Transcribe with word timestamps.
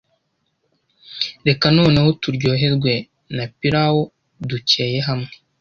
Reka 1.47 1.65
noneho 1.77 2.09
turyoherwe 2.21 2.93
na 3.35 3.45
Pilao 3.59 3.99
dutekeye 4.49 4.99
hamwe 5.07 5.31